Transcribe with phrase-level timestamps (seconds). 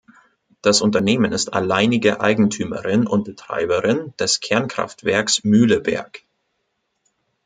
[0.63, 6.23] Das Unternehmen ist alleinige Eigentümerin und Betreiberin des Kernkraftwerks Mühleberg.